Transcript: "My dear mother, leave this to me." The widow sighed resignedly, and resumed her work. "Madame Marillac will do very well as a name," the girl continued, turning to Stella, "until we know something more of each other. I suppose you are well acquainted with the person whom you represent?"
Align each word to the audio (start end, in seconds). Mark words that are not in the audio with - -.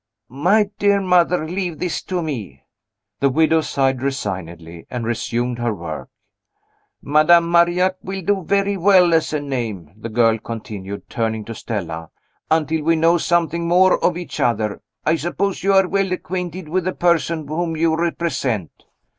"My 0.29 0.71
dear 0.79 0.99
mother, 0.99 1.47
leave 1.47 1.77
this 1.77 2.01
to 2.05 2.23
me." 2.23 2.63
The 3.19 3.29
widow 3.29 3.61
sighed 3.61 4.01
resignedly, 4.01 4.87
and 4.89 5.05
resumed 5.05 5.59
her 5.59 5.75
work. 5.75 6.09
"Madame 7.03 7.47
Marillac 7.51 7.97
will 8.01 8.23
do 8.23 8.41
very 8.43 8.77
well 8.77 9.13
as 9.13 9.31
a 9.31 9.39
name," 9.39 9.91
the 9.95 10.09
girl 10.09 10.39
continued, 10.39 11.07
turning 11.07 11.45
to 11.45 11.53
Stella, 11.53 12.09
"until 12.49 12.81
we 12.83 12.95
know 12.95 13.19
something 13.19 13.67
more 13.67 14.03
of 14.03 14.17
each 14.17 14.39
other. 14.39 14.81
I 15.05 15.17
suppose 15.17 15.61
you 15.61 15.73
are 15.73 15.87
well 15.87 16.11
acquainted 16.11 16.67
with 16.67 16.85
the 16.85 16.93
person 16.93 17.47
whom 17.47 17.77
you 17.77 17.95
represent?" 17.95 18.71